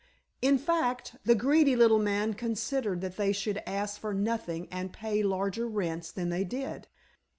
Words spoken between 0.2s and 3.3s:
In fact, the greedy little man considered that